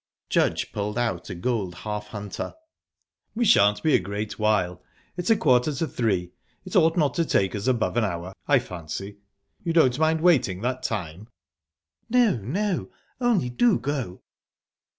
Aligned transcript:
Judge 0.31 0.71
pulled 0.71 0.97
out 0.97 1.29
a 1.29 1.35
gold 1.35 1.75
half 1.75 2.07
hunter. 2.07 2.55
"What 3.35 3.45
shan't 3.45 3.83
be 3.83 3.93
a 3.93 3.99
great 3.99 4.39
while. 4.39 4.81
It's 5.15 5.29
a 5.29 5.35
quarter 5.37 5.75
to 5.75 5.85
three. 5.87 6.31
It 6.65 6.75
ought 6.75 6.97
not 6.97 7.13
to 7.13 7.23
take 7.23 7.53
us 7.53 7.67
above 7.67 7.97
an 7.97 8.03
hour, 8.03 8.33
I 8.47 8.57
fancy. 8.57 9.19
You 9.63 9.73
don't 9.73 9.99
mind 9.99 10.21
waiting 10.21 10.61
that 10.61 10.81
time?" 10.81 11.27
"No, 12.09 12.35
no 12.37 12.89
only 13.19 13.51
do 13.51 13.77
go!" 13.77 14.23